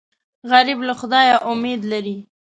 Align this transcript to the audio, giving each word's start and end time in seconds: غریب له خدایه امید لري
غریب 0.51 0.79
له 0.87 0.93
خدایه 0.99 1.35
امید 1.51 1.81
لري 1.91 2.17